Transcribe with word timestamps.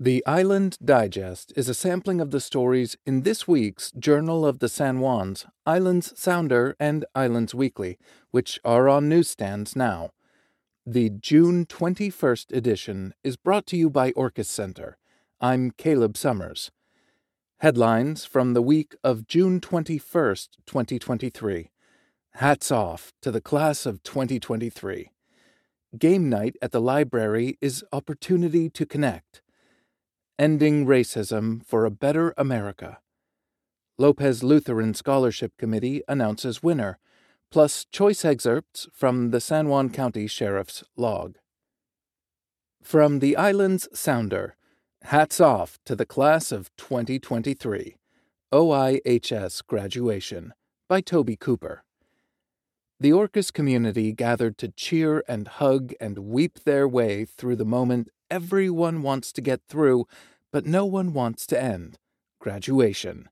The 0.00 0.24
Island 0.26 0.78
Digest 0.84 1.52
is 1.56 1.68
a 1.68 1.74
sampling 1.74 2.20
of 2.20 2.30
the 2.30 2.38
stories 2.38 2.96
in 3.04 3.22
this 3.22 3.48
week's 3.48 3.90
Journal 3.90 4.46
of 4.46 4.60
the 4.60 4.68
San 4.68 5.00
Juans, 5.00 5.44
Islands 5.66 6.12
Sounder, 6.16 6.76
and 6.78 7.04
Islands 7.16 7.52
Weekly, 7.52 7.98
which 8.30 8.60
are 8.64 8.88
on 8.88 9.08
newsstands 9.08 9.74
now. 9.74 10.10
The 10.86 11.10
June 11.10 11.66
21st 11.66 12.56
edition 12.56 13.12
is 13.24 13.36
brought 13.36 13.66
to 13.66 13.76
you 13.76 13.90
by 13.90 14.12
Orcas 14.12 14.46
Center. 14.46 14.98
I'm 15.40 15.72
Caleb 15.72 16.16
Summers. 16.16 16.70
Headlines 17.58 18.24
from 18.24 18.54
the 18.54 18.62
week 18.62 18.94
of 19.02 19.26
June 19.26 19.60
21st, 19.60 20.48
2023. 20.64 21.72
Hats 22.34 22.70
off 22.70 23.12
to 23.20 23.32
the 23.32 23.40
class 23.40 23.84
of 23.84 24.04
2023. 24.04 25.10
Game 25.98 26.28
night 26.28 26.54
at 26.62 26.70
the 26.70 26.80
library 26.80 27.58
is 27.60 27.84
opportunity 27.92 28.70
to 28.70 28.86
connect. 28.86 29.42
Ending 30.40 30.86
Racism 30.86 31.66
for 31.66 31.84
a 31.84 31.90
Better 31.90 32.32
America. 32.36 32.98
Lopez 33.98 34.44
Lutheran 34.44 34.94
Scholarship 34.94 35.56
Committee 35.58 36.02
announces 36.06 36.62
winner, 36.62 37.00
plus 37.50 37.84
choice 37.90 38.24
excerpts 38.24 38.86
from 38.92 39.32
the 39.32 39.40
San 39.40 39.66
Juan 39.66 39.90
County 39.90 40.28
Sheriff's 40.28 40.84
log. 40.96 41.38
From 42.80 43.18
the 43.18 43.36
Islands 43.36 43.88
Sounder, 43.92 44.54
hats 45.02 45.40
off 45.40 45.80
to 45.84 45.96
the 45.96 46.06
class 46.06 46.52
of 46.52 46.70
2023. 46.76 47.96
OIHS 48.52 49.66
Graduation 49.66 50.54
by 50.88 51.00
Toby 51.00 51.34
Cooper. 51.34 51.82
The 53.00 53.10
Orcas 53.10 53.52
community 53.52 54.12
gathered 54.12 54.56
to 54.58 54.68
cheer 54.68 55.24
and 55.26 55.48
hug 55.48 55.94
and 56.00 56.18
weep 56.18 56.60
their 56.60 56.86
way 56.86 57.24
through 57.24 57.56
the 57.56 57.64
moment 57.64 58.10
everyone 58.30 59.02
wants 59.02 59.32
to 59.32 59.40
get 59.40 59.60
through, 59.68 60.06
but 60.52 60.66
no 60.66 60.84
one 60.84 61.12
wants 61.12 61.46
to 61.46 61.60
end 61.60 61.98
graduation. 62.40 63.28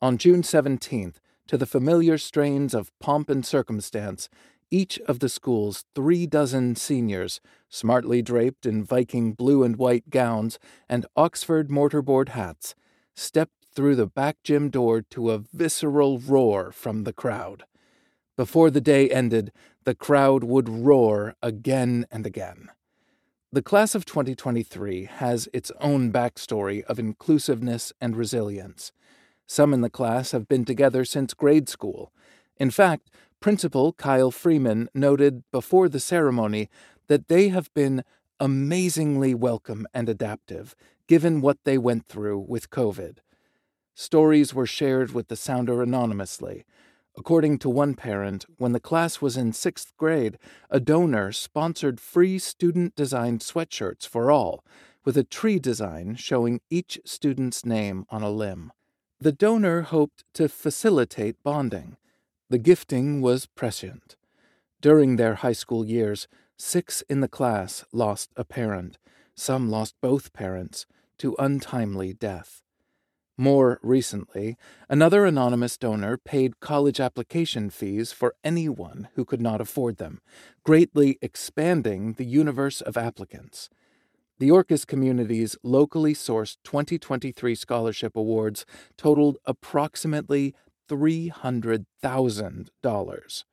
On 0.00 0.18
June 0.18 0.42
17th, 0.42 1.16
to 1.46 1.56
the 1.56 1.66
familiar 1.66 2.18
strains 2.18 2.74
of 2.74 2.90
pomp 2.98 3.28
and 3.28 3.44
circumstance, 3.44 4.28
each 4.70 4.98
of 5.00 5.20
the 5.20 5.28
school's 5.28 5.84
three 5.94 6.26
dozen 6.26 6.74
seniors, 6.74 7.40
smartly 7.68 8.22
draped 8.22 8.66
in 8.66 8.82
Viking 8.82 9.32
blue 9.32 9.62
and 9.62 9.76
white 9.76 10.10
gowns 10.10 10.58
and 10.88 11.06
Oxford 11.16 11.68
mortarboard 11.68 12.30
hats, 12.30 12.74
stepped 13.14 13.66
through 13.74 13.96
the 13.96 14.06
back 14.06 14.38
gym 14.42 14.70
door 14.70 15.02
to 15.02 15.30
a 15.30 15.38
visceral 15.38 16.18
roar 16.18 16.72
from 16.72 17.04
the 17.04 17.12
crowd. 17.12 17.64
Before 18.36 18.70
the 18.70 18.80
day 18.80 19.08
ended, 19.10 19.52
the 19.84 19.94
crowd 19.94 20.42
would 20.44 20.68
roar 20.68 21.36
again 21.42 22.06
and 22.10 22.26
again. 22.26 22.70
The 23.54 23.62
class 23.62 23.94
of 23.94 24.04
2023 24.04 25.04
has 25.04 25.48
its 25.52 25.70
own 25.80 26.10
backstory 26.10 26.82
of 26.86 26.98
inclusiveness 26.98 27.92
and 28.00 28.16
resilience. 28.16 28.90
Some 29.46 29.72
in 29.72 29.80
the 29.80 29.88
class 29.88 30.32
have 30.32 30.48
been 30.48 30.64
together 30.64 31.04
since 31.04 31.34
grade 31.34 31.68
school. 31.68 32.12
In 32.56 32.72
fact, 32.72 33.10
Principal 33.38 33.92
Kyle 33.92 34.32
Freeman 34.32 34.88
noted 34.92 35.44
before 35.52 35.88
the 35.88 36.00
ceremony 36.00 36.68
that 37.06 37.28
they 37.28 37.50
have 37.50 37.72
been 37.74 38.02
amazingly 38.40 39.34
welcome 39.34 39.86
and 39.94 40.08
adaptive, 40.08 40.74
given 41.06 41.40
what 41.40 41.58
they 41.62 41.78
went 41.78 42.06
through 42.06 42.40
with 42.40 42.70
COVID. 42.70 43.18
Stories 43.94 44.52
were 44.52 44.66
shared 44.66 45.12
with 45.12 45.28
the 45.28 45.36
sounder 45.36 45.80
anonymously, 45.80 46.64
According 47.16 47.58
to 47.58 47.68
one 47.68 47.94
parent, 47.94 48.44
when 48.58 48.72
the 48.72 48.80
class 48.80 49.20
was 49.20 49.36
in 49.36 49.52
sixth 49.52 49.96
grade, 49.96 50.36
a 50.68 50.80
donor 50.80 51.30
sponsored 51.30 52.00
free 52.00 52.40
student 52.40 52.96
designed 52.96 53.40
sweatshirts 53.40 54.06
for 54.06 54.32
all, 54.32 54.64
with 55.04 55.16
a 55.16 55.22
tree 55.22 55.60
design 55.60 56.16
showing 56.16 56.60
each 56.70 56.98
student's 57.04 57.64
name 57.64 58.04
on 58.10 58.22
a 58.22 58.30
limb. 58.30 58.72
The 59.20 59.32
donor 59.32 59.82
hoped 59.82 60.24
to 60.34 60.48
facilitate 60.48 61.42
bonding. 61.44 61.96
The 62.50 62.58
gifting 62.58 63.20
was 63.20 63.46
prescient. 63.46 64.16
During 64.80 65.16
their 65.16 65.36
high 65.36 65.52
school 65.52 65.84
years, 65.84 66.26
six 66.58 67.02
in 67.08 67.20
the 67.20 67.28
class 67.28 67.84
lost 67.92 68.32
a 68.36 68.44
parent. 68.44 68.98
Some 69.36 69.70
lost 69.70 69.94
both 70.00 70.32
parents 70.32 70.84
to 71.18 71.36
untimely 71.38 72.12
death. 72.12 72.63
More 73.36 73.80
recently, 73.82 74.56
another 74.88 75.26
anonymous 75.26 75.76
donor 75.76 76.16
paid 76.16 76.60
college 76.60 77.00
application 77.00 77.68
fees 77.68 78.12
for 78.12 78.36
anyone 78.44 79.08
who 79.14 79.24
could 79.24 79.40
not 79.40 79.60
afford 79.60 79.96
them, 79.96 80.20
greatly 80.62 81.18
expanding 81.20 82.12
the 82.12 82.24
universe 82.24 82.80
of 82.80 82.96
applicants. 82.96 83.68
The 84.38 84.50
Orcas 84.50 84.86
community's 84.86 85.56
locally 85.64 86.14
sourced 86.14 86.58
2023 86.62 87.56
scholarship 87.56 88.14
awards 88.14 88.64
totaled 88.96 89.38
approximately 89.46 90.54
$300,000. 90.88 93.44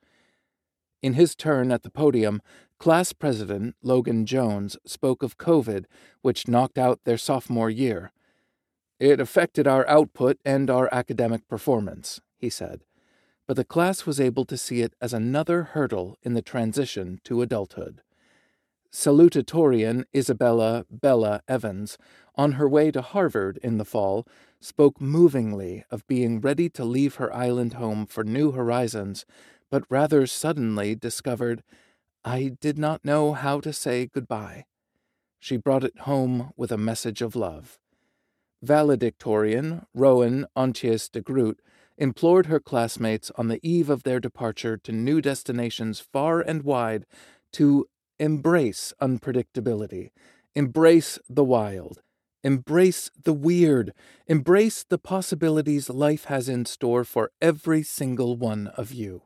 In 1.01 1.13
his 1.13 1.35
turn 1.35 1.71
at 1.71 1.81
the 1.81 1.89
podium, 1.89 2.43
class 2.77 3.13
president 3.13 3.75
Logan 3.81 4.27
Jones 4.27 4.77
spoke 4.85 5.23
of 5.23 5.39
COVID, 5.39 5.85
which 6.21 6.47
knocked 6.47 6.77
out 6.77 6.99
their 7.03 7.17
sophomore 7.17 7.71
year. 7.71 8.11
It 9.01 9.19
affected 9.19 9.65
our 9.65 9.87
output 9.87 10.37
and 10.45 10.69
our 10.69 10.87
academic 10.93 11.47
performance, 11.47 12.21
he 12.37 12.51
said, 12.51 12.83
but 13.47 13.55
the 13.55 13.65
class 13.65 14.05
was 14.05 14.19
able 14.19 14.45
to 14.45 14.55
see 14.55 14.81
it 14.81 14.93
as 15.01 15.11
another 15.11 15.63
hurdle 15.63 16.19
in 16.21 16.35
the 16.35 16.43
transition 16.43 17.19
to 17.23 17.41
adulthood. 17.41 18.03
Salutatorian 18.91 20.03
Isabella 20.15 20.85
Bella 20.91 21.41
Evans, 21.47 21.97
on 22.35 22.51
her 22.53 22.69
way 22.69 22.91
to 22.91 23.01
Harvard 23.01 23.57
in 23.63 23.79
the 23.79 23.85
fall, 23.85 24.27
spoke 24.59 25.01
movingly 25.01 25.83
of 25.89 26.05
being 26.05 26.39
ready 26.39 26.69
to 26.69 26.85
leave 26.85 27.15
her 27.15 27.33
island 27.33 27.73
home 27.73 28.05
for 28.05 28.23
new 28.23 28.51
horizons, 28.51 29.25
but 29.71 29.83
rather 29.89 30.27
suddenly 30.27 30.93
discovered, 30.93 31.63
I 32.23 32.55
did 32.61 32.77
not 32.77 33.03
know 33.03 33.33
how 33.33 33.61
to 33.61 33.73
say 33.73 34.05
goodbye. 34.05 34.65
She 35.39 35.57
brought 35.57 35.83
it 35.83 36.01
home 36.01 36.51
with 36.55 36.71
a 36.71 36.77
message 36.77 37.23
of 37.23 37.35
love. 37.35 37.79
Valedictorian 38.61 39.85
Rowan 39.93 40.45
Ontius 40.55 41.09
de 41.09 41.21
Groot 41.21 41.59
implored 41.97 42.45
her 42.45 42.59
classmates 42.59 43.31
on 43.35 43.47
the 43.47 43.59
eve 43.67 43.89
of 43.89 44.03
their 44.03 44.19
departure 44.19 44.77
to 44.77 44.91
new 44.91 45.21
destinations 45.21 45.99
far 45.99 46.41
and 46.41 46.63
wide 46.63 47.05
to 47.53 47.87
embrace 48.19 48.93
unpredictability, 49.01 50.11
embrace 50.53 51.17
the 51.27 51.43
wild, 51.43 52.01
embrace 52.43 53.09
the 53.23 53.33
weird, 53.33 53.93
embrace 54.27 54.83
the 54.83 54.97
possibilities 54.97 55.89
life 55.89 56.25
has 56.25 56.47
in 56.47 56.65
store 56.65 57.03
for 57.03 57.31
every 57.41 57.83
single 57.83 58.35
one 58.35 58.67
of 58.67 58.91
you. 58.91 59.23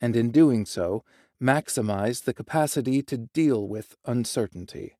And 0.00 0.16
in 0.16 0.30
doing 0.30 0.66
so, 0.66 1.04
maximize 1.42 2.24
the 2.24 2.34
capacity 2.34 3.02
to 3.02 3.16
deal 3.16 3.66
with 3.66 3.96
uncertainty. 4.04 4.96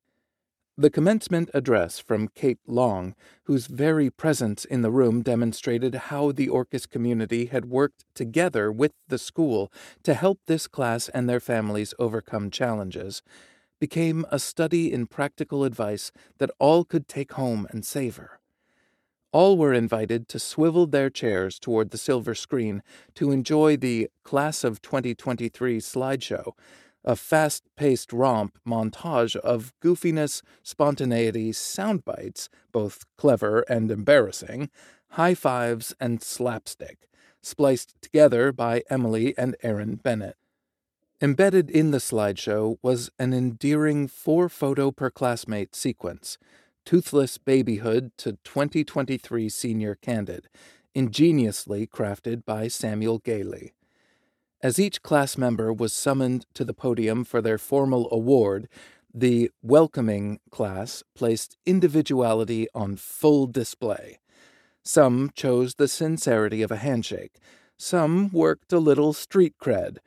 The 0.81 0.89
commencement 0.89 1.51
address 1.53 1.99
from 1.99 2.29
Kate 2.29 2.57
Long, 2.65 3.13
whose 3.43 3.67
very 3.67 4.09
presence 4.09 4.65
in 4.65 4.81
the 4.81 4.89
room 4.89 5.21
demonstrated 5.21 5.93
how 5.93 6.31
the 6.31 6.49
Orcas 6.49 6.89
community 6.89 7.45
had 7.45 7.65
worked 7.65 8.03
together 8.15 8.71
with 8.71 8.91
the 9.07 9.19
school 9.19 9.71
to 10.01 10.15
help 10.15 10.39
this 10.47 10.65
class 10.65 11.07
and 11.09 11.29
their 11.29 11.39
families 11.39 11.93
overcome 11.99 12.49
challenges, 12.49 13.21
became 13.79 14.25
a 14.31 14.39
study 14.39 14.91
in 14.91 15.05
practical 15.05 15.63
advice 15.65 16.11
that 16.39 16.49
all 16.57 16.83
could 16.83 17.07
take 17.07 17.33
home 17.33 17.67
and 17.69 17.85
savor. 17.85 18.39
All 19.31 19.59
were 19.59 19.73
invited 19.75 20.27
to 20.29 20.39
swivel 20.39 20.87
their 20.87 21.11
chairs 21.11 21.59
toward 21.59 21.91
the 21.91 21.99
silver 21.99 22.33
screen 22.33 22.81
to 23.13 23.29
enjoy 23.29 23.77
the 23.77 24.09
Class 24.23 24.63
of 24.63 24.81
2023 24.81 25.77
slideshow 25.77 26.53
a 27.03 27.15
fast 27.15 27.63
paced 27.75 28.13
romp 28.13 28.57
montage 28.67 29.35
of 29.37 29.73
goofiness, 29.83 30.41
spontaneity, 30.63 31.51
sound 31.51 32.05
bites, 32.05 32.49
both 32.71 33.05
clever 33.17 33.61
and 33.61 33.91
embarrassing, 33.91 34.69
high 35.11 35.33
fives, 35.33 35.95
and 35.99 36.21
slapstick, 36.21 37.07
spliced 37.41 37.95
together 38.01 38.51
by 38.51 38.83
Emily 38.89 39.33
and 39.37 39.55
Aaron 39.63 39.95
Bennett. 39.95 40.37
Embedded 41.21 41.69
in 41.69 41.91
the 41.91 41.99
slideshow 41.99 42.77
was 42.81 43.11
an 43.19 43.33
endearing 43.33 44.07
four 44.07 44.49
photo 44.49 44.91
per 44.91 45.09
classmate 45.09 45.75
sequence 45.75 46.37
Toothless 46.83 47.37
Babyhood 47.37 48.11
to 48.17 48.33
2023 48.43 49.47
Senior 49.49 49.95
Candid, 49.95 50.49
ingeniously 50.95 51.85
crafted 51.85 52.43
by 52.43 52.67
Samuel 52.67 53.19
Gailey. 53.19 53.73
As 54.63 54.77
each 54.77 55.01
class 55.01 55.39
member 55.39 55.73
was 55.73 55.91
summoned 55.91 56.45
to 56.53 56.63
the 56.63 56.73
podium 56.73 57.23
for 57.23 57.41
their 57.41 57.57
formal 57.57 58.07
award, 58.11 58.67
the 59.11 59.49
welcoming 59.63 60.39
class 60.51 61.03
placed 61.15 61.57
individuality 61.65 62.67
on 62.75 62.95
full 62.95 63.47
display. 63.47 64.19
Some 64.83 65.31
chose 65.35 65.75
the 65.75 65.87
sincerity 65.87 66.61
of 66.61 66.71
a 66.71 66.77
handshake, 66.77 67.39
some 67.75 68.29
worked 68.31 68.71
a 68.71 68.79
little 68.79 69.13
street 69.13 69.55
cred, 69.59 69.97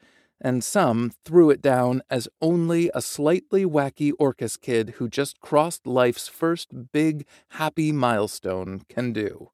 and 0.40 0.62
some 0.62 1.12
threw 1.24 1.50
it 1.50 1.60
down 1.60 2.02
as 2.08 2.28
only 2.40 2.92
a 2.94 3.02
slightly 3.02 3.64
wacky 3.64 4.12
Orcas 4.12 4.60
kid 4.60 4.90
who 4.98 5.08
just 5.08 5.40
crossed 5.40 5.84
life's 5.84 6.28
first 6.28 6.92
big, 6.92 7.26
happy 7.50 7.90
milestone 7.90 8.82
can 8.88 9.12
do. 9.12 9.50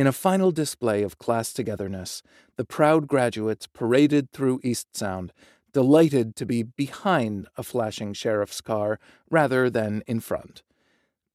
In 0.00 0.06
a 0.06 0.12
final 0.12 0.50
display 0.50 1.02
of 1.02 1.18
class 1.18 1.52
togetherness, 1.52 2.22
the 2.56 2.64
proud 2.64 3.06
graduates 3.06 3.66
paraded 3.66 4.32
through 4.32 4.60
Eastsound, 4.60 5.28
delighted 5.74 6.34
to 6.36 6.46
be 6.46 6.62
behind 6.62 7.46
a 7.58 7.62
flashing 7.62 8.14
sheriff's 8.14 8.62
car 8.62 8.98
rather 9.30 9.68
than 9.68 10.02
in 10.06 10.20
front. 10.20 10.62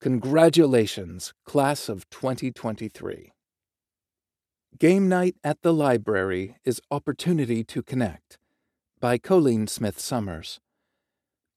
Congratulations, 0.00 1.32
class 1.44 1.88
of 1.88 2.10
2023. 2.10 3.30
Game 4.80 5.08
Night 5.08 5.36
at 5.44 5.62
the 5.62 5.72
Library 5.72 6.56
is 6.64 6.80
Opportunity 6.90 7.62
to 7.62 7.84
Connect 7.84 8.36
by 8.98 9.16
Colleen 9.16 9.68
Smith 9.68 10.00
Summers. 10.00 10.58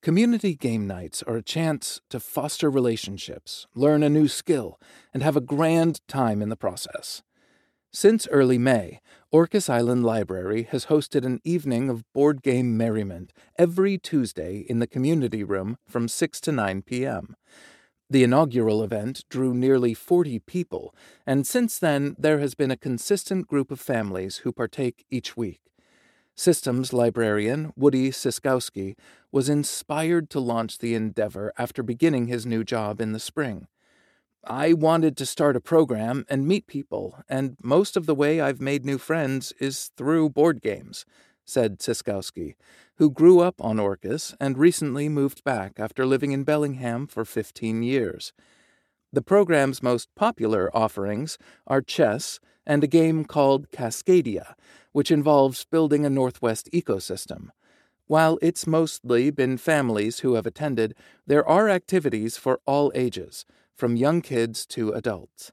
Community 0.02 0.56
game 0.56 0.88
nights 0.88 1.22
are 1.24 1.36
a 1.36 1.44
chance 1.44 2.00
to 2.10 2.22
foster 2.22 2.70
relationships, 2.70 3.68
learn 3.76 4.02
a 4.02 4.08
new 4.08 4.30
skill, 4.30 4.80
and 5.14 5.22
have 5.22 5.36
a 5.36 5.42
grand 5.42 6.00
time 6.08 6.42
in 6.42 6.48
the 6.48 6.56
process. 6.56 7.22
Since 7.92 8.26
early 8.30 8.58
May, 8.58 9.02
Orcas 9.34 9.70
Island 9.70 10.06
Library 10.06 10.64
has 10.72 10.86
hosted 10.86 11.26
an 11.26 11.42
evening 11.44 11.90
of 11.90 12.06
board 12.14 12.42
game 12.42 12.78
merriment 12.78 13.34
every 13.58 13.98
Tuesday 13.98 14.60
in 14.70 14.80
the 14.80 14.88
community 14.88 15.44
room 15.44 15.76
from 15.86 16.08
6 16.08 16.40
to 16.42 16.54
9 16.54 16.82
p.m. 16.84 17.36
The 18.10 18.24
inaugural 18.24 18.82
event 18.82 19.26
drew 19.30 19.54
nearly 19.54 19.94
40 19.94 20.40
people, 20.40 20.96
and 21.28 21.46
since 21.46 21.78
then 21.78 22.16
there 22.18 22.40
has 22.40 22.56
been 22.56 22.72
a 22.72 22.78
consistent 22.78 23.48
group 23.48 23.70
of 23.70 23.82
families 23.82 24.38
who 24.38 24.54
partake 24.54 25.04
each 25.10 25.36
week. 25.36 25.60
Systems 26.40 26.94
librarian 26.94 27.74
Woody 27.76 28.12
Siskowski 28.12 28.96
was 29.30 29.50
inspired 29.50 30.30
to 30.30 30.40
launch 30.40 30.78
the 30.78 30.96
endeavor 30.96 31.52
after 31.58 31.84
beginning 31.84 32.28
his 32.28 32.46
new 32.46 32.64
job 32.64 33.02
in 33.02 33.12
the 33.12 33.20
spring. 33.20 33.68
I 34.46 34.72
wanted 34.72 35.18
to 35.18 35.26
start 35.26 35.58
a 35.58 35.60
program 35.60 36.26
and 36.30 36.48
meet 36.48 36.66
people, 36.66 37.22
and 37.28 37.58
most 37.62 37.98
of 37.98 38.06
the 38.06 38.16
way 38.16 38.40
I've 38.40 38.62
made 38.62 38.86
new 38.86 38.98
friends 38.98 39.52
is 39.60 39.92
through 39.98 40.30
board 40.30 40.62
games, 40.62 41.06
said 41.44 41.80
Siskowski, 41.80 42.56
who 42.96 43.12
grew 43.12 43.42
up 43.42 43.56
on 43.60 43.76
Orcas 43.76 44.34
and 44.40 44.58
recently 44.58 45.10
moved 45.10 45.44
back 45.44 45.74
after 45.78 46.06
living 46.06 46.32
in 46.32 46.46
Bellingham 46.46 47.06
for 47.06 47.26
15 47.26 47.84
years. 47.84 48.32
The 49.12 49.24
program's 49.24 49.82
most 49.82 50.14
popular 50.14 50.70
offerings 50.72 51.40
are 51.66 51.82
chess 51.82 52.40
and 52.68 52.84
a 52.84 52.88
game 52.88 53.26
called 53.26 53.72
Cascadia, 53.72 54.54
which 54.92 55.10
involves 55.10 55.66
building 55.66 56.06
a 56.06 56.12
Northwest 56.12 56.70
ecosystem. 56.72 57.50
While 58.06 58.38
it's 58.40 58.68
mostly 58.68 59.32
been 59.32 59.58
families 59.58 60.20
who 60.20 60.36
have 60.36 60.46
attended, 60.46 60.94
there 61.26 61.48
are 61.48 61.70
activities 61.70 62.38
for 62.38 62.60
all 62.68 62.92
ages, 62.94 63.46
from 63.76 63.96
young 63.96 64.22
kids 64.22 64.68
to 64.68 64.92
adults. 64.92 65.52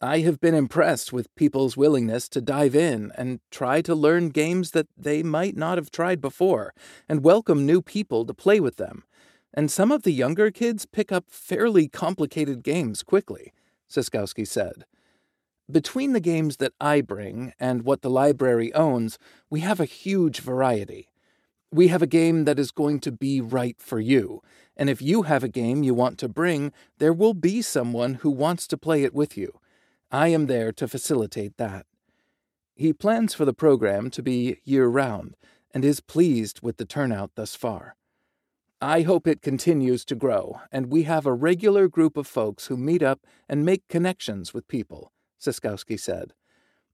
I 0.00 0.20
have 0.20 0.40
been 0.40 0.54
impressed 0.54 1.12
with 1.12 1.34
people's 1.34 1.76
willingness 1.76 2.28
to 2.30 2.40
dive 2.40 2.76
in 2.76 3.10
and 3.18 3.40
try 3.50 3.82
to 3.82 3.96
learn 3.96 4.28
games 4.28 4.70
that 4.70 4.86
they 4.96 5.24
might 5.24 5.56
not 5.56 5.76
have 5.76 5.90
tried 5.90 6.20
before 6.20 6.72
and 7.08 7.24
welcome 7.24 7.66
new 7.66 7.82
people 7.82 8.24
to 8.26 8.32
play 8.32 8.60
with 8.60 8.76
them. 8.76 9.02
And 9.52 9.70
some 9.70 9.90
of 9.90 10.02
the 10.02 10.12
younger 10.12 10.50
kids 10.50 10.86
pick 10.86 11.10
up 11.10 11.24
fairly 11.28 11.88
complicated 11.88 12.62
games 12.62 13.02
quickly, 13.02 13.52
Siskowski 13.90 14.46
said. 14.46 14.84
Between 15.70 16.12
the 16.12 16.20
games 16.20 16.56
that 16.56 16.72
I 16.80 17.00
bring 17.00 17.52
and 17.58 17.82
what 17.82 18.02
the 18.02 18.10
library 18.10 18.72
owns, 18.74 19.18
we 19.48 19.60
have 19.60 19.80
a 19.80 19.84
huge 19.84 20.40
variety. 20.40 21.08
We 21.72 21.88
have 21.88 22.02
a 22.02 22.08
game 22.08 22.44
that 22.44 22.58
is 22.58 22.72
going 22.72 22.98
to 23.00 23.12
be 23.12 23.40
right 23.40 23.76
for 23.80 24.00
you, 24.00 24.42
and 24.76 24.90
if 24.90 25.00
you 25.00 25.22
have 25.22 25.44
a 25.44 25.48
game 25.48 25.84
you 25.84 25.94
want 25.94 26.18
to 26.18 26.28
bring, 26.28 26.72
there 26.98 27.12
will 27.12 27.34
be 27.34 27.62
someone 27.62 28.14
who 28.14 28.30
wants 28.30 28.66
to 28.68 28.76
play 28.76 29.04
it 29.04 29.14
with 29.14 29.36
you. 29.36 29.60
I 30.10 30.28
am 30.28 30.46
there 30.46 30.72
to 30.72 30.88
facilitate 30.88 31.56
that. 31.58 31.86
He 32.74 32.92
plans 32.92 33.34
for 33.34 33.44
the 33.44 33.52
program 33.52 34.10
to 34.10 34.22
be 34.22 34.58
year 34.64 34.88
round 34.88 35.36
and 35.72 35.84
is 35.84 36.00
pleased 36.00 36.60
with 36.62 36.78
the 36.78 36.84
turnout 36.84 37.32
thus 37.36 37.54
far. 37.54 37.94
I 38.82 39.02
hope 39.02 39.26
it 39.26 39.42
continues 39.42 40.06
to 40.06 40.14
grow, 40.14 40.60
and 40.72 40.86
we 40.86 41.02
have 41.02 41.26
a 41.26 41.34
regular 41.34 41.86
group 41.86 42.16
of 42.16 42.26
folks 42.26 42.66
who 42.66 42.78
meet 42.78 43.02
up 43.02 43.20
and 43.46 43.62
make 43.62 43.86
connections 43.88 44.54
with 44.54 44.68
people, 44.68 45.12
Siskowski 45.38 46.00
said. 46.00 46.32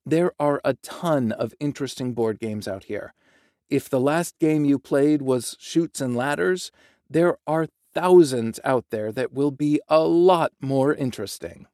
There 0.05 0.33
are 0.41 0.61
a 0.65 0.75
ton 0.75 1.31
of 1.31 1.55
interesting 1.61 2.13
board 2.13 2.41
games 2.41 2.67
out 2.67 2.85
here. 2.85 3.15
If 3.71 3.89
the 3.89 4.01
last 4.01 4.37
game 4.41 4.65
you 4.65 4.81
played 4.81 5.23
was 5.23 5.57
Chutes 5.61 6.01
and 6.01 6.17
Ladders, 6.17 6.73
there 7.09 7.39
are 7.47 7.69
thousands 7.95 8.59
out 8.65 8.87
there 8.91 9.13
that 9.13 9.33
will 9.33 9.53
be 9.53 9.81
a 9.89 10.01
lot 10.01 10.53
more 10.61 10.93
interesting. 10.93 11.69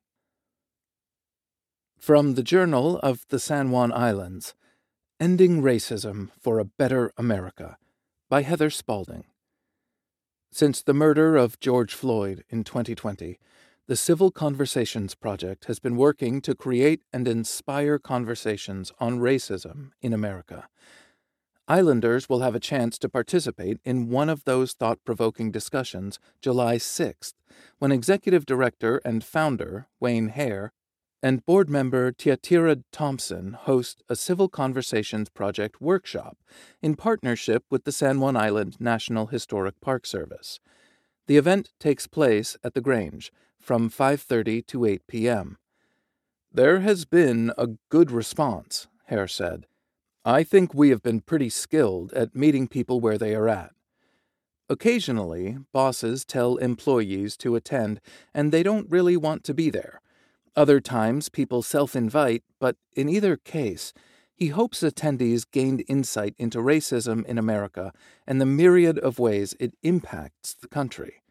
From 1.98 2.34
the 2.34 2.42
Journal 2.42 2.98
of 2.98 3.24
the 3.28 3.38
San 3.38 3.70
Juan 3.70 3.92
Islands 3.92 4.54
Ending 5.18 5.62
Racism 5.62 6.30
for 6.38 6.58
a 6.58 6.64
Better 6.64 7.12
America 7.16 7.78
by 8.28 8.42
Heather 8.42 8.68
Spalding. 8.68 9.24
Since 10.54 10.82
the 10.82 10.92
murder 10.92 11.34
of 11.38 11.58
George 11.60 11.94
Floyd 11.94 12.44
in 12.50 12.62
2020, 12.62 13.38
the 13.86 13.96
Civil 13.96 14.30
Conversations 14.30 15.14
Project 15.14 15.64
has 15.64 15.78
been 15.78 15.96
working 15.96 16.42
to 16.42 16.54
create 16.54 17.00
and 17.10 17.26
inspire 17.26 17.98
conversations 17.98 18.92
on 19.00 19.18
racism 19.18 19.92
in 20.02 20.12
America. 20.12 20.68
Islanders 21.66 22.28
will 22.28 22.40
have 22.40 22.54
a 22.54 22.60
chance 22.60 22.98
to 22.98 23.08
participate 23.08 23.80
in 23.82 24.10
one 24.10 24.28
of 24.28 24.44
those 24.44 24.74
thought 24.74 24.98
provoking 25.06 25.50
discussions 25.50 26.18
July 26.42 26.76
6th, 26.76 27.32
when 27.78 27.90
Executive 27.90 28.44
Director 28.44 29.00
and 29.06 29.24
founder 29.24 29.86
Wayne 30.00 30.28
Hare 30.28 30.74
and 31.22 31.46
board 31.46 31.70
member 31.70 32.10
Tiatira 32.10 32.82
Thompson 32.90 33.52
host 33.52 34.02
a 34.08 34.16
Civil 34.16 34.48
Conversations 34.48 35.28
Project 35.28 35.80
workshop 35.80 36.38
in 36.82 36.96
partnership 36.96 37.64
with 37.70 37.84
the 37.84 37.92
San 37.92 38.18
Juan 38.18 38.36
Island 38.36 38.76
National 38.80 39.26
Historic 39.26 39.80
Park 39.80 40.04
Service. 40.04 40.58
The 41.28 41.36
event 41.36 41.70
takes 41.78 42.08
place 42.08 42.56
at 42.64 42.74
the 42.74 42.80
Grange 42.80 43.32
from 43.60 43.88
5:30 43.88 44.66
to 44.66 44.84
8 44.84 45.06
p.m. 45.06 45.58
There 46.52 46.80
has 46.80 47.04
been 47.04 47.52
a 47.56 47.68
good 47.88 48.10
response, 48.10 48.88
Hare 49.06 49.28
said. 49.28 49.66
I 50.24 50.42
think 50.42 50.74
we 50.74 50.90
have 50.90 51.02
been 51.02 51.20
pretty 51.20 51.48
skilled 51.48 52.12
at 52.14 52.34
meeting 52.34 52.66
people 52.66 53.00
where 53.00 53.18
they 53.18 53.34
are 53.34 53.48
at. 53.48 53.72
Occasionally, 54.68 55.58
bosses 55.72 56.24
tell 56.24 56.56
employees 56.56 57.36
to 57.38 57.54
attend 57.54 58.00
and 58.34 58.50
they 58.50 58.62
don't 58.62 58.90
really 58.90 59.16
want 59.16 59.44
to 59.44 59.54
be 59.54 59.70
there. 59.70 60.00
Other 60.54 60.80
times, 60.80 61.28
people 61.28 61.62
self 61.62 61.96
invite, 61.96 62.42
but 62.60 62.76
in 62.94 63.08
either 63.08 63.36
case, 63.36 63.92
he 64.34 64.48
hopes 64.48 64.82
attendees 64.82 65.50
gained 65.50 65.84
insight 65.88 66.34
into 66.36 66.58
racism 66.58 67.24
in 67.26 67.38
America 67.38 67.92
and 68.26 68.40
the 68.40 68.46
myriad 68.46 68.98
of 68.98 69.18
ways 69.18 69.54
it 69.60 69.74
impacts 69.82 70.54
the 70.54 70.68
country. 70.68 71.22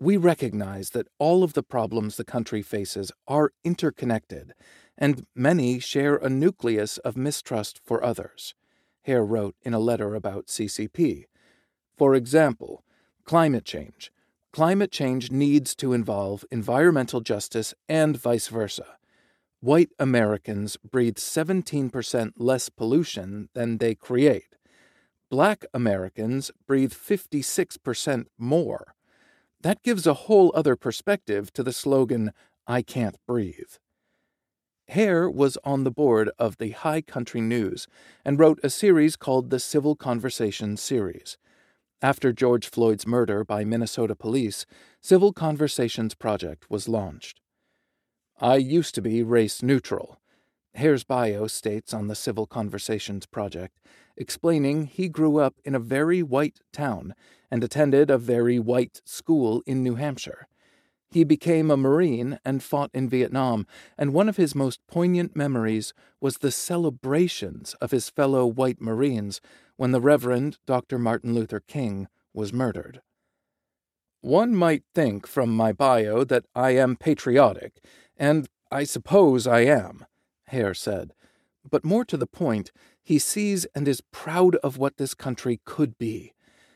We 0.00 0.16
recognize 0.16 0.90
that 0.90 1.08
all 1.18 1.42
of 1.42 1.54
the 1.54 1.62
problems 1.62 2.16
the 2.16 2.24
country 2.24 2.62
faces 2.62 3.10
are 3.26 3.52
interconnected, 3.64 4.52
and 4.96 5.26
many 5.34 5.80
share 5.80 6.16
a 6.16 6.28
nucleus 6.28 6.98
of 6.98 7.16
mistrust 7.16 7.80
for 7.84 8.04
others, 8.04 8.54
Hare 9.02 9.24
wrote 9.24 9.56
in 9.62 9.74
a 9.74 9.80
letter 9.80 10.14
about 10.14 10.46
CCP. 10.46 11.24
For 11.96 12.14
example, 12.14 12.84
climate 13.24 13.64
change 13.64 14.12
Climate 14.58 14.90
change 14.90 15.30
needs 15.30 15.76
to 15.76 15.92
involve 15.92 16.44
environmental 16.50 17.20
justice 17.20 17.74
and 17.88 18.16
vice 18.16 18.48
versa. 18.48 18.96
White 19.60 19.90
Americans 20.00 20.76
breathe 20.78 21.14
17% 21.14 22.32
less 22.38 22.68
pollution 22.68 23.50
than 23.54 23.78
they 23.78 23.94
create. 23.94 24.56
Black 25.30 25.64
Americans 25.72 26.50
breathe 26.66 26.92
56% 26.92 28.24
more. 28.36 28.96
That 29.60 29.84
gives 29.84 30.08
a 30.08 30.26
whole 30.26 30.50
other 30.56 30.74
perspective 30.74 31.52
to 31.52 31.62
the 31.62 31.72
slogan, 31.72 32.32
I 32.66 32.82
can't 32.82 33.16
breathe. 33.28 33.74
Hare 34.88 35.30
was 35.30 35.56
on 35.62 35.84
the 35.84 35.92
board 35.92 36.30
of 36.36 36.56
the 36.56 36.70
High 36.72 37.02
Country 37.02 37.40
News 37.40 37.86
and 38.24 38.40
wrote 38.40 38.58
a 38.64 38.70
series 38.70 39.14
called 39.14 39.50
the 39.50 39.60
Civil 39.60 39.94
Conversation 39.94 40.76
Series. 40.76 41.38
After 42.00 42.32
George 42.32 42.68
Floyd's 42.68 43.08
murder 43.08 43.42
by 43.42 43.64
Minnesota 43.64 44.14
police, 44.14 44.66
Civil 45.00 45.32
Conversations 45.32 46.14
Project 46.14 46.70
was 46.70 46.88
launched. 46.88 47.40
I 48.40 48.54
used 48.54 48.94
to 48.94 49.02
be 49.02 49.24
race 49.24 49.64
neutral. 49.64 50.20
Hare's 50.74 51.02
bio 51.02 51.48
states 51.48 51.92
on 51.92 52.06
the 52.06 52.14
Civil 52.14 52.46
Conversations 52.46 53.26
Project, 53.26 53.80
explaining 54.16 54.86
he 54.86 55.08
grew 55.08 55.38
up 55.38 55.56
in 55.64 55.74
a 55.74 55.80
very 55.80 56.22
white 56.22 56.60
town 56.72 57.16
and 57.50 57.64
attended 57.64 58.10
a 58.10 58.18
very 58.18 58.60
white 58.60 59.02
school 59.04 59.64
in 59.66 59.82
New 59.82 59.96
Hampshire. 59.96 60.46
He 61.10 61.24
became 61.24 61.70
a 61.70 61.76
Marine 61.76 62.38
and 62.44 62.62
fought 62.62 62.90
in 62.92 63.08
Vietnam, 63.08 63.66
and 63.96 64.12
one 64.12 64.28
of 64.28 64.36
his 64.36 64.54
most 64.54 64.86
poignant 64.86 65.34
memories 65.34 65.94
was 66.20 66.38
the 66.38 66.50
celebrations 66.50 67.74
of 67.80 67.92
his 67.92 68.10
fellow 68.10 68.46
white 68.46 68.80
Marines 68.80 69.40
when 69.76 69.92
the 69.92 70.00
Reverend 70.00 70.58
Dr. 70.66 70.98
Martin 70.98 71.34
Luther 71.34 71.60
King 71.60 72.08
was 72.34 72.52
murdered. 72.52 73.00
One 74.20 74.54
might 74.54 74.82
think 74.94 75.26
from 75.26 75.56
my 75.56 75.72
bio 75.72 76.24
that 76.24 76.44
I 76.54 76.70
am 76.70 76.96
patriotic, 76.96 77.82
and 78.16 78.48
I 78.70 78.84
suppose 78.84 79.46
I 79.46 79.60
am, 79.60 80.04
Hare 80.48 80.74
said. 80.74 81.14
But 81.68 81.84
more 81.84 82.04
to 82.04 82.16
the 82.16 82.26
point, 82.26 82.70
he 83.02 83.18
sees 83.18 83.64
and 83.74 83.88
is 83.88 84.02
proud 84.12 84.56
of 84.56 84.76
what 84.76 84.98
this 84.98 85.14
country 85.14 85.60
could 85.64 85.96
be, 85.96 86.34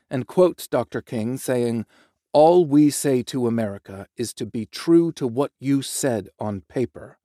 and 0.08 0.26
quotes 0.26 0.66
Dr. 0.66 1.02
King 1.02 1.36
saying, 1.36 1.84
all 2.32 2.64
we 2.64 2.88
say 2.88 3.22
to 3.22 3.46
America 3.46 4.06
is 4.16 4.32
to 4.34 4.46
be 4.46 4.64
true 4.66 5.12
to 5.12 5.26
what 5.26 5.52
you 5.60 5.82
said 5.82 6.28
on 6.38 6.62
paper. 6.62 7.18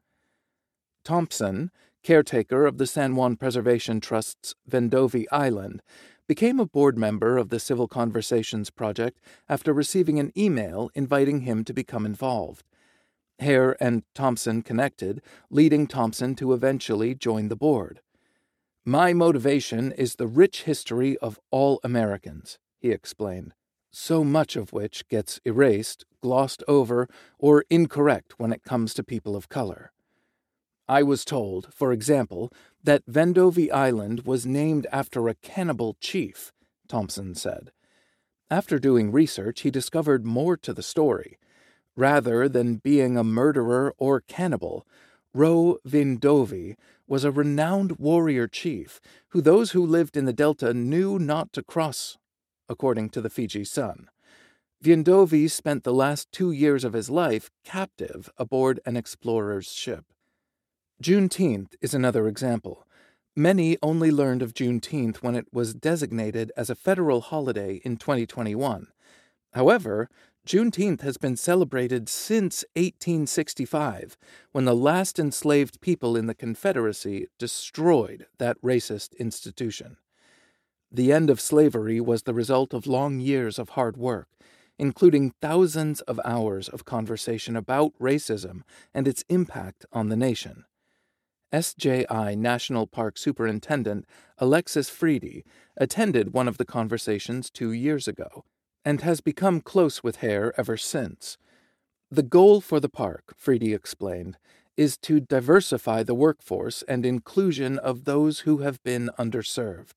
Thompson, 1.05 1.71
caretaker 2.03 2.65
of 2.65 2.77
the 2.77 2.87
San 2.87 3.15
Juan 3.15 3.37
Preservation 3.37 4.01
Trust's 4.01 4.55
Vendovi 4.69 5.25
Island, 5.31 5.81
became 6.27 6.59
a 6.59 6.65
board 6.65 6.97
member 6.97 7.37
of 7.37 7.47
the 7.47 7.59
Civil 7.59 7.87
Conversations 7.87 8.69
Project 8.69 9.21
after 9.47 9.71
receiving 9.71 10.19
an 10.19 10.33
email 10.37 10.89
inviting 10.93 11.41
him 11.41 11.63
to 11.63 11.73
become 11.73 12.05
involved. 12.05 12.65
Hare 13.39 13.81
and 13.81 14.03
Thompson 14.13 14.61
connected, 14.61 15.21
leading 15.49 15.87
Thompson 15.87 16.35
to 16.35 16.51
eventually 16.51 17.15
join 17.15 17.47
the 17.47 17.55
board. 17.55 18.01
My 18.83 19.13
motivation 19.13 19.93
is 19.93 20.15
the 20.15 20.27
rich 20.27 20.63
history 20.63 21.17
of 21.19 21.39
all 21.49 21.79
Americans, 21.83 22.57
he 22.77 22.91
explained 22.91 23.53
so 23.91 24.23
much 24.23 24.55
of 24.55 24.73
which 24.73 25.07
gets 25.07 25.39
erased, 25.45 26.05
glossed 26.21 26.63
over, 26.67 27.07
or 27.39 27.65
incorrect 27.69 28.39
when 28.39 28.51
it 28.51 28.63
comes 28.63 28.93
to 28.93 29.03
people 29.03 29.35
of 29.35 29.49
color. 29.49 29.91
I 30.87 31.03
was 31.03 31.25
told, 31.25 31.73
for 31.73 31.91
example, 31.91 32.51
that 32.83 33.05
Vendovi 33.05 33.71
Island 33.71 34.25
was 34.25 34.45
named 34.45 34.87
after 34.91 35.27
a 35.27 35.35
cannibal 35.35 35.97
chief, 35.99 36.53
Thompson 36.87 37.35
said. 37.35 37.71
After 38.49 38.79
doing 38.79 39.11
research, 39.11 39.61
he 39.61 39.71
discovered 39.71 40.25
more 40.25 40.55
to 40.57 40.73
the 40.73 40.83
story. 40.83 41.37
Rather 41.97 42.47
than 42.47 42.75
being 42.75 43.17
a 43.17 43.23
murderer 43.23 43.93
or 43.97 44.21
cannibal, 44.21 44.85
Ro 45.33 45.79
Vendovi 45.85 46.75
was 47.07 47.25
a 47.25 47.31
renowned 47.31 47.99
warrior 47.99 48.47
chief 48.47 49.01
who 49.29 49.41
those 49.41 49.71
who 49.71 49.85
lived 49.85 50.15
in 50.15 50.25
the 50.25 50.33
delta 50.33 50.73
knew 50.73 51.19
not 51.19 51.51
to 51.53 51.63
cross 51.63 52.17
according 52.69 53.09
to 53.09 53.21
the 53.21 53.29
Fiji 53.29 53.63
Sun. 53.63 54.09
Vendovi 54.83 55.49
spent 55.49 55.83
the 55.83 55.93
last 55.93 56.31
two 56.31 56.51
years 56.51 56.83
of 56.83 56.93
his 56.93 57.09
life 57.09 57.49
captive 57.63 58.29
aboard 58.37 58.79
an 58.85 58.95
explorer's 58.95 59.71
ship. 59.71 60.05
Juneteenth 61.01 61.73
is 61.81 61.93
another 61.93 62.27
example. 62.27 62.85
Many 63.35 63.77
only 63.83 64.11
learned 64.11 64.41
of 64.41 64.53
Juneteenth 64.53 65.17
when 65.17 65.35
it 65.35 65.47
was 65.51 65.73
designated 65.73 66.51
as 66.57 66.69
a 66.69 66.75
federal 66.75 67.21
holiday 67.21 67.81
in 67.83 67.97
2021. 67.97 68.87
However, 69.53 70.09
Juneteenth 70.47 71.01
has 71.01 71.17
been 71.17 71.35
celebrated 71.35 72.07
since 72.07 72.63
1865, 72.75 74.17
when 74.53 74.65
the 74.65 74.75
last 74.75 75.19
enslaved 75.19 75.81
people 75.81 76.15
in 76.15 76.27
the 76.27 76.33
Confederacy 76.33 77.27
destroyed 77.37 78.27
that 78.37 78.61
racist 78.61 79.09
institution. 79.19 79.97
The 80.91 81.11
end 81.11 81.29
of 81.29 81.41
slavery 81.41 81.99
was 81.99 82.23
the 82.23 82.33
result 82.33 82.73
of 82.73 82.87
long 82.87 83.19
years 83.19 83.59
of 83.59 83.69
hard 83.69 83.97
work, 83.97 84.29
including 84.79 85.33
thousands 85.41 86.01
of 86.01 86.19
hours 86.23 86.69
of 86.69 86.85
conversation 86.85 87.55
about 87.55 87.93
racism 87.99 88.61
and 88.93 89.07
its 89.07 89.23
impact 89.27 89.85
on 89.91 90.09
the 90.09 90.15
nation. 90.15 90.65
SJI 91.51 92.35
National 92.35 92.87
Park 92.87 93.17
Superintendent 93.17 94.05
Alexis 94.37 94.89
Freedy 94.89 95.43
attended 95.77 96.33
one 96.33 96.47
of 96.47 96.57
the 96.57 96.65
conversations 96.65 97.49
two 97.49 97.71
years 97.71 98.07
ago 98.07 98.43
and 98.83 99.01
has 99.01 99.21
become 99.21 99.61
close 99.61 100.03
with 100.03 100.17
Hare 100.17 100.53
ever 100.57 100.77
since. 100.77 101.37
The 102.09 102.23
goal 102.23 102.61
for 102.61 102.79
the 102.79 102.89
park, 102.89 103.33
Freedy 103.37 103.73
explained, 103.73 104.37
is 104.77 104.97
to 104.99 105.19
diversify 105.19 106.03
the 106.03 106.15
workforce 106.15 106.83
and 106.87 107.05
inclusion 107.05 107.77
of 107.79 108.05
those 108.05 108.41
who 108.41 108.59
have 108.59 108.81
been 108.83 109.09
underserved. 109.17 109.93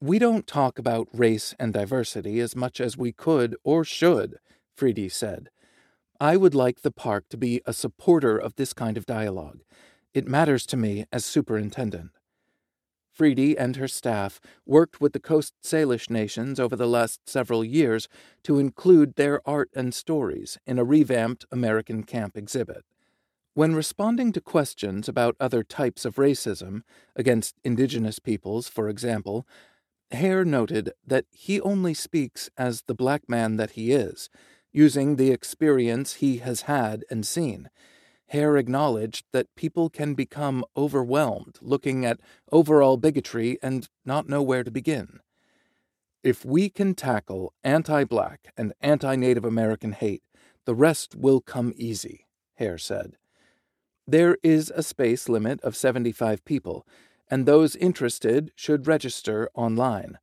We 0.00 0.18
don't 0.18 0.46
talk 0.46 0.78
about 0.78 1.08
race 1.14 1.54
and 1.58 1.72
diversity 1.72 2.38
as 2.40 2.54
much 2.54 2.82
as 2.82 2.98
we 2.98 3.12
could 3.12 3.56
or 3.64 3.82
should, 3.82 4.38
Freedy 4.76 5.10
said. 5.10 5.48
I 6.20 6.36
would 6.36 6.54
like 6.54 6.82
the 6.82 6.90
park 6.90 7.30
to 7.30 7.38
be 7.38 7.62
a 7.64 7.72
supporter 7.72 8.36
of 8.36 8.56
this 8.56 8.74
kind 8.74 8.98
of 8.98 9.06
dialogue. 9.06 9.60
It 10.12 10.28
matters 10.28 10.66
to 10.66 10.76
me 10.76 11.06
as 11.10 11.24
superintendent. 11.24 12.10
Freedy 13.18 13.56
and 13.56 13.76
her 13.76 13.88
staff 13.88 14.38
worked 14.66 15.00
with 15.00 15.14
the 15.14 15.20
Coast 15.20 15.54
Salish 15.64 16.10
nations 16.10 16.60
over 16.60 16.76
the 16.76 16.86
last 16.86 17.26
several 17.26 17.64
years 17.64 18.06
to 18.42 18.58
include 18.58 19.14
their 19.14 19.40
art 19.48 19.70
and 19.74 19.94
stories 19.94 20.58
in 20.66 20.78
a 20.78 20.84
revamped 20.84 21.46
American 21.50 22.02
camp 22.02 22.36
exhibit. 22.36 22.84
When 23.54 23.74
responding 23.74 24.32
to 24.32 24.42
questions 24.42 25.08
about 25.08 25.36
other 25.40 25.62
types 25.62 26.04
of 26.04 26.16
racism, 26.16 26.82
against 27.14 27.54
indigenous 27.64 28.18
peoples, 28.18 28.68
for 28.68 28.90
example, 28.90 29.46
Hare 30.10 30.44
noted 30.44 30.92
that 31.06 31.24
he 31.30 31.60
only 31.60 31.94
speaks 31.94 32.48
as 32.56 32.82
the 32.82 32.94
black 32.94 33.28
man 33.28 33.56
that 33.56 33.72
he 33.72 33.92
is, 33.92 34.30
using 34.72 35.16
the 35.16 35.30
experience 35.30 36.14
he 36.14 36.38
has 36.38 36.62
had 36.62 37.04
and 37.10 37.26
seen. 37.26 37.68
Hare 38.28 38.56
acknowledged 38.56 39.24
that 39.32 39.54
people 39.54 39.88
can 39.88 40.14
become 40.14 40.64
overwhelmed 40.76 41.58
looking 41.60 42.04
at 42.04 42.20
overall 42.50 42.96
bigotry 42.96 43.58
and 43.62 43.88
not 44.04 44.28
know 44.28 44.42
where 44.42 44.64
to 44.64 44.70
begin. 44.70 45.20
If 46.22 46.44
we 46.44 46.68
can 46.68 46.94
tackle 46.94 47.54
anti 47.62 48.04
black 48.04 48.52
and 48.56 48.72
anti 48.80 49.14
Native 49.14 49.44
American 49.44 49.92
hate, 49.92 50.24
the 50.64 50.74
rest 50.74 51.14
will 51.14 51.40
come 51.40 51.72
easy, 51.76 52.26
Hare 52.56 52.78
said. 52.78 53.16
There 54.08 54.36
is 54.42 54.72
a 54.74 54.82
space 54.82 55.28
limit 55.28 55.60
of 55.62 55.76
75 55.76 56.44
people, 56.44 56.86
and 57.30 57.46
those 57.46 57.76
interested 57.76 58.50
should 58.54 58.86
register 58.86 59.48
online. 59.54 60.18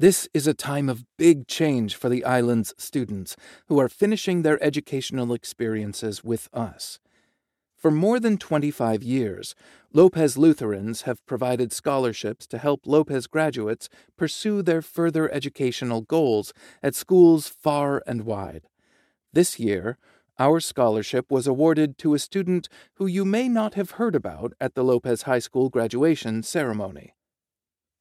This 0.00 0.30
is 0.32 0.46
a 0.46 0.54
time 0.54 0.88
of 0.88 1.04
big 1.18 1.46
change 1.46 1.94
for 1.94 2.08
the 2.08 2.24
island's 2.24 2.72
students 2.78 3.36
who 3.66 3.78
are 3.78 3.90
finishing 3.90 4.40
their 4.40 4.58
educational 4.64 5.34
experiences 5.34 6.24
with 6.24 6.48
us. 6.54 6.98
For 7.76 7.90
more 7.90 8.18
than 8.18 8.38
25 8.38 9.02
years, 9.02 9.54
Lopez 9.92 10.38
Lutherans 10.38 11.02
have 11.02 11.26
provided 11.26 11.70
scholarships 11.70 12.46
to 12.46 12.56
help 12.56 12.86
Lopez 12.86 13.26
graduates 13.26 13.90
pursue 14.16 14.62
their 14.62 14.80
further 14.80 15.30
educational 15.30 16.00
goals 16.00 16.54
at 16.82 16.94
schools 16.94 17.48
far 17.48 18.02
and 18.06 18.22
wide. 18.22 18.68
This 19.34 19.60
year, 19.60 19.98
our 20.38 20.60
scholarship 20.60 21.30
was 21.30 21.46
awarded 21.46 21.98
to 21.98 22.14
a 22.14 22.18
student 22.18 22.70
who 22.94 23.06
you 23.06 23.26
may 23.26 23.50
not 23.50 23.74
have 23.74 23.90
heard 23.90 24.14
about 24.14 24.54
at 24.58 24.74
the 24.74 24.82
Lopez 24.82 25.24
High 25.24 25.40
School 25.40 25.68
graduation 25.68 26.42
ceremony. 26.42 27.12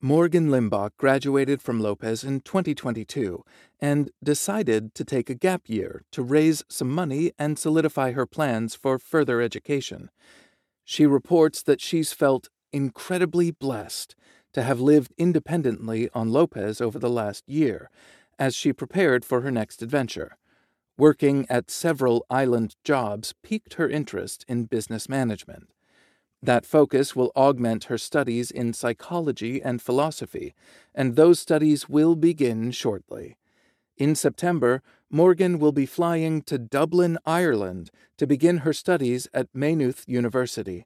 Morgan 0.02 0.48
Limbach 0.48 0.92
graduated 0.96 1.62
from 1.62 1.82
Lopez 1.82 2.24
in 2.24 2.40
2022 2.40 3.44
and 3.82 4.10
decided 4.24 4.96
to 4.96 5.04
take 5.04 5.30
a 5.30 5.36
gap 5.36 5.64
year 5.68 6.04
to 6.14 6.24
raise 6.24 6.64
some 6.70 6.90
money 6.90 7.34
and 7.38 7.60
solidify 7.60 8.14
her 8.14 8.26
plans 8.26 8.76
for 8.76 8.98
further 8.98 9.42
education. 9.42 10.10
She 10.86 11.06
reports 11.06 11.62
that 11.64 11.82
she's 11.82 12.14
felt 12.14 12.48
incredibly 12.72 13.52
blessed 13.52 14.16
to 14.54 14.64
have 14.64 14.80
lived 14.80 15.14
independently 15.18 16.10
on 16.14 16.32
Lopez 16.32 16.80
over 16.80 16.98
the 16.98 17.10
last 17.10 17.44
year, 17.50 17.90
as 18.40 18.56
she 18.56 18.72
prepared 18.72 19.26
for 19.26 19.42
her 19.42 19.52
next 19.52 19.82
adventure. 19.82 20.38
Working 20.98 21.46
at 21.50 21.70
several 21.70 22.26
island 22.30 22.78
jobs 22.86 23.34
piqued 23.44 23.74
her 23.74 23.90
interest 23.90 24.46
in 24.48 24.64
business 24.64 25.10
management. 25.10 25.68
That 26.42 26.66
focus 26.66 27.16
will 27.16 27.32
augment 27.36 27.86
her 27.86 27.98
studies 27.98 28.50
in 28.50 28.74
psychology 28.74 29.62
and 29.62 29.82
philosophy, 29.82 30.56
and 30.96 31.16
those 31.16 31.40
studies 31.40 31.90
will 31.90 32.16
begin 32.16 32.72
shortly. 32.72 33.38
In 33.98 34.16
September, 34.16 34.82
Morgan 35.10 35.60
will 35.60 35.74
be 35.74 35.86
flying 35.86 36.42
to 36.44 36.58
Dublin, 36.58 37.18
Ireland 37.26 37.92
to 38.18 38.26
begin 38.26 38.60
her 38.60 38.72
studies 38.72 39.28
at 39.34 39.50
Maynooth 39.54 40.06
University. 40.08 40.86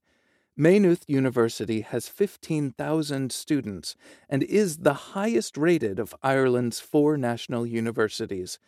Maynooth 0.56 1.04
University 1.08 1.82
has 1.82 2.08
15,000 2.08 3.32
students 3.32 3.96
and 4.30 4.44
is 4.44 4.78
the 4.78 4.94
highest 4.94 5.58
rated 5.58 6.00
of 6.00 6.16
Ireland's 6.24 6.80
four 6.80 7.18
national 7.18 7.66
universities. 7.66 8.60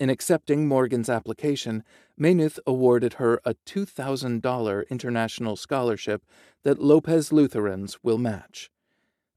In 0.00 0.10
accepting 0.10 0.66
Morgan's 0.66 1.08
application, 1.08 1.84
Maynooth 2.16 2.58
awarded 2.66 3.14
her 3.14 3.40
a 3.44 3.54
$2,000 3.66 4.88
international 4.88 5.56
scholarship 5.56 6.24
that 6.64 6.82
Lopez 6.82 7.32
Lutherans 7.32 7.98
will 8.02 8.18
match. 8.18 8.70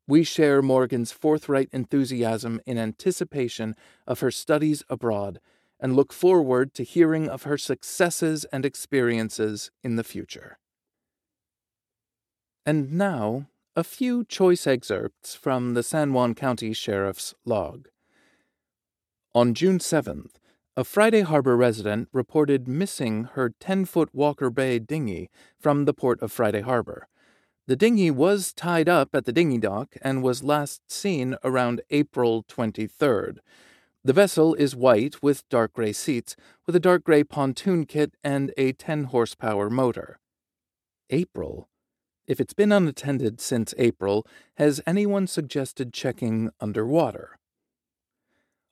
We 0.08 0.24
share 0.24 0.62
Morgan's 0.62 1.12
forthright 1.12 1.70
enthusiasm 1.72 2.60
in 2.66 2.78
anticipation 2.78 3.76
of 4.08 4.22
her 4.22 4.32
studies 4.32 4.84
abroad 4.90 5.40
and 5.80 5.96
look 5.96 6.12
forward 6.12 6.74
to 6.74 6.84
hearing 6.84 7.30
of 7.30 7.44
her 7.44 7.58
successes 7.58 8.46
and 8.46 8.66
experiences 8.66 9.70
in 9.84 9.96
the 9.96 10.04
future. 10.04 10.58
And 12.66 12.94
now, 12.94 13.48
a 13.76 13.84
few 13.84 14.26
choice 14.26 14.66
excerpts 14.66 15.36
from 15.36 15.76
the 15.76 15.84
San 15.84 16.14
Juan 16.14 16.34
County 16.34 16.74
Sheriff's 16.74 17.36
log. 17.46 17.90
On 19.36 19.54
June 19.54 19.78
7th, 19.78 20.37
a 20.78 20.84
Friday 20.84 21.22
Harbor 21.22 21.58
resident 21.58 22.08
reported 22.14 22.68
missing 22.68 23.24
her 23.34 23.52
10 23.60 23.86
foot 23.86 24.14
Walker 24.14 24.52
Bay 24.52 24.78
dinghy 24.78 25.32
from 25.60 25.86
the 25.86 25.94
port 25.94 26.22
of 26.22 26.32
Friday 26.32 26.62
Harbor. 26.62 27.08
The 27.66 27.76
dinghy 27.76 28.12
was 28.12 28.54
tied 28.54 28.88
up 28.88 29.16
at 29.16 29.26
the 29.26 29.32
dinghy 29.32 29.58
dock 29.58 29.96
and 30.04 30.22
was 30.22 30.44
last 30.44 30.82
seen 30.88 31.36
around 31.44 31.82
April 31.90 32.44
23rd. 32.44 33.40
The 34.04 34.14
vessel 34.14 34.54
is 34.54 34.76
white 34.76 35.24
with 35.24 35.50
dark 35.50 35.74
gray 35.74 35.94
seats, 35.94 36.36
with 36.68 36.76
a 36.76 36.80
dark 36.80 37.04
gray 37.04 37.24
pontoon 37.24 37.88
kit 37.88 38.14
and 38.24 38.54
a 38.56 38.72
10 38.74 39.06
horsepower 39.06 39.72
motor. 39.72 40.20
April? 41.10 41.70
If 42.28 42.40
it's 42.40 42.54
been 42.54 42.72
unattended 42.72 43.42
since 43.42 43.74
April, 43.80 44.28
has 44.58 44.80
anyone 44.86 45.26
suggested 45.26 45.92
checking 45.92 46.52
underwater? 46.62 47.40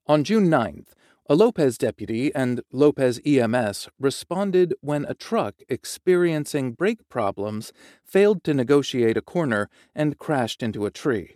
On 0.05 0.23
June 0.23 0.47
9th, 0.51 0.89
a 1.27 1.33
Lopez 1.33 1.77
deputy 1.77 2.33
and 2.35 2.61
Lopez 2.71 3.19
EMS 3.25 3.89
responded 3.99 4.75
when 4.81 5.05
a 5.05 5.15
truck 5.15 5.55
experiencing 5.67 6.73
brake 6.73 7.09
problems 7.09 7.73
failed 8.03 8.43
to 8.43 8.53
negotiate 8.53 9.17
a 9.17 9.21
corner 9.21 9.67
and 9.95 10.19
crashed 10.19 10.61
into 10.61 10.85
a 10.85 10.91
tree. 10.91 11.35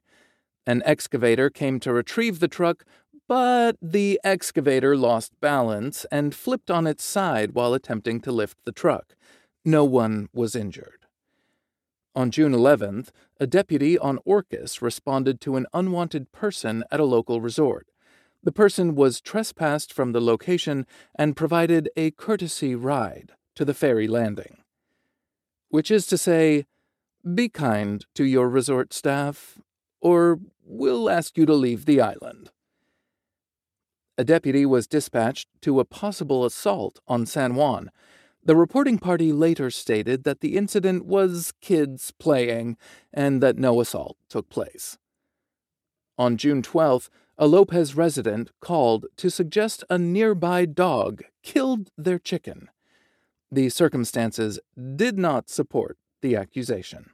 An 0.67 0.84
excavator 0.86 1.50
came 1.50 1.79
to 1.79 1.91
retrieve 1.91 2.39
the 2.39 2.48
truck, 2.48 2.86
but 3.27 3.77
the 3.81 4.19
excavator 4.24 4.96
lost 4.96 5.34
balance 5.41 6.05
and 6.12 6.36
flipped 6.36 6.69
on 6.69 6.86
its 6.86 7.03
side 7.03 7.53
while 7.53 7.74
attempting 7.74 8.22
to 8.22 8.31
lift 8.31 8.58
the 8.65 8.72
truck. 8.72 9.15
No 9.65 9.84
one 9.84 10.29
was 10.31 10.55
injured. 10.55 11.08
On 12.15 12.29
June 12.29 12.53
11th, 12.53 13.10
a 13.39 13.48
deputy 13.48 13.98
on 13.98 14.19
Orcas 14.19 14.81
responded 14.81 15.41
to 15.41 15.55
an 15.55 15.65
unwanted 15.74 16.31
person 16.31 16.84
at 16.91 17.00
a 17.00 17.05
local 17.05 17.41
resort. 17.41 17.88
The 18.41 18.51
person 18.51 18.96
was 18.96 19.19
trespassed 19.19 19.91
from 19.93 20.13
the 20.13 20.22
location 20.22 20.86
and 21.15 21.36
provided 21.36 21.89
a 21.98 22.12
courtesy 22.12 22.74
ride 22.74 23.34
to 23.55 23.65
the 23.65 23.74
ferry 23.74 24.08
landing. 24.08 24.58
Which 25.69 25.91
is 25.91 26.08
to 26.08 26.17
say, 26.17 26.65
be 27.36 27.50
kind 27.50 28.05
to 28.15 28.24
your 28.24 28.48
resort 28.48 28.93
staff, 28.93 29.60
or 30.00 30.39
we'll 30.63 31.10
ask 31.10 31.38
you 31.38 31.46
to 31.46 31.53
leave 31.53 31.86
the 31.86 32.00
island. 32.00 32.51
A 34.17 34.24
deputy 34.24 34.65
was 34.65 34.88
dispatched 34.88 35.47
to 35.62 35.80
a 35.80 35.86
possible 35.86 36.45
assault 36.45 36.99
on 37.08 37.25
San 37.25 37.56
Juan. 37.56 37.91
The 38.43 38.56
reporting 38.56 38.97
party 38.97 39.32
later 39.34 39.69
stated 39.69 40.23
that 40.23 40.39
the 40.39 40.58
incident 40.58 41.06
was 41.06 41.54
kids 41.62 42.12
playing 42.19 42.78
and 43.13 43.43
that 43.43 43.58
no 43.58 43.82
assault 43.82 44.17
took 44.30 44.49
place. 44.49 44.97
On 46.17 46.36
June 46.36 46.62
12th, 46.62 47.10
a 47.41 47.47
Lopez 47.47 47.95
resident 47.95 48.52
called 48.60 49.06
to 49.15 49.30
suggest 49.32 49.86
a 49.89 49.97
nearby 49.97 50.65
dog 50.65 51.23
killed 51.41 51.89
their 51.97 52.19
chicken. 52.19 52.69
The 53.49 53.69
circumstances 53.69 54.60
did 54.97 55.17
not 55.17 55.49
support 55.49 55.97
the 56.21 56.36
accusation. 56.36 57.12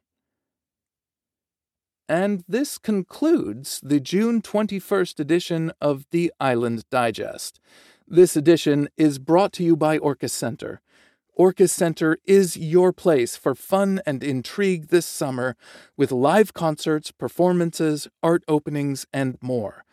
And 2.09 2.43
this 2.47 2.79
concludes 2.79 3.79
the 3.83 3.99
June 3.99 4.41
21st 4.41 5.19
edition 5.19 5.71
of 5.79 6.07
the 6.09 6.33
Island 6.39 6.85
Digest. 6.89 7.59
This 8.07 8.35
edition 8.35 8.89
is 8.97 9.19
brought 9.19 9.53
to 9.53 9.63
you 9.63 9.75
by 9.75 9.99
Orcas 9.99 10.31
Center. 10.31 10.81
Orcas 11.37 11.69
Center 11.69 12.17
is 12.25 12.57
your 12.57 12.91
place 12.91 13.37
for 13.37 13.53
fun 13.53 14.01
and 14.07 14.23
intrigue 14.23 14.87
this 14.87 15.05
summer 15.05 15.55
with 15.95 16.11
live 16.11 16.55
concerts, 16.55 17.11
performances, 17.11 18.07
art 18.23 18.43
openings, 18.47 19.05
and 19.13 19.37
more. 19.39 19.85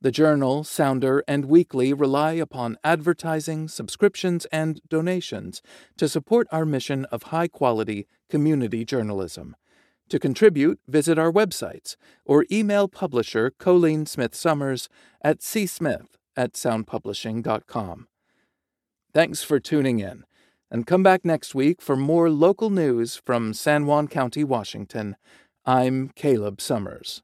The 0.03 0.11
Journal, 0.13 0.63
Sounder, 0.63 1.25
and 1.27 1.47
Weekly 1.47 1.95
rely 1.95 2.33
upon 2.33 2.77
advertising, 2.85 3.67
subscriptions, 3.67 4.45
and 4.53 4.81
donations 4.89 5.63
to 5.97 6.07
support 6.07 6.47
our 6.53 6.67
mission 6.67 7.07
of 7.07 7.25
high 7.25 7.49
quality 7.49 8.07
community 8.29 8.85
journalism. 8.85 9.57
To 10.11 10.19
contribute, 10.19 10.81
visit 10.87 11.19
our 11.19 11.33
websites 11.33 11.97
or 12.27 12.45
email 12.53 12.89
publisher 12.89 13.51
Colleen 13.59 14.05
Smith 14.05 14.35
Summers 14.35 14.89
at 15.23 15.41
csmith 15.41 16.09
at 16.37 16.53
soundpublishing.com. 16.53 18.07
Thanks 19.15 19.43
for 19.43 19.59
tuning 19.59 19.99
in, 19.99 20.25
and 20.71 20.87
come 20.87 21.03
back 21.03 21.25
next 21.25 21.55
week 21.55 21.81
for 21.81 21.97
more 21.97 22.29
local 22.29 22.69
news 22.69 23.17
from 23.17 23.55
San 23.55 23.87
Juan 23.87 24.09
County, 24.09 24.45
Washington. 24.45 25.17
I'm 25.65 26.11
Caleb 26.11 26.61
Summers. 26.61 27.23